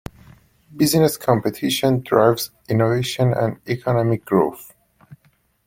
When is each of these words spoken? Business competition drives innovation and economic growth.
Business 0.75 1.15
competition 1.15 1.99
drives 2.01 2.49
innovation 2.67 3.33
and 3.33 3.59
economic 3.69 4.25
growth. 4.25 4.73